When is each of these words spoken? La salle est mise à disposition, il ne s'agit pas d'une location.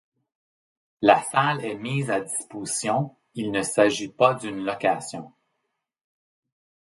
La 1.03 1.21
salle 1.21 1.63
est 1.63 1.75
mise 1.75 2.09
à 2.09 2.21
disposition, 2.21 3.15
il 3.35 3.51
ne 3.51 3.61
s'agit 3.61 4.07
pas 4.07 4.33
d'une 4.33 4.63
location. 4.65 5.31